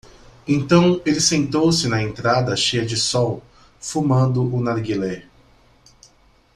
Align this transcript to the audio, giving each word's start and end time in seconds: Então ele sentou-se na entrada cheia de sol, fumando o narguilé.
Então 0.47 0.99
ele 1.05 1.21
sentou-se 1.21 1.87
na 1.87 2.01
entrada 2.01 2.55
cheia 2.55 2.83
de 2.83 2.97
sol, 2.97 3.39
fumando 3.79 4.41
o 4.41 4.59
narguilé. 4.59 5.27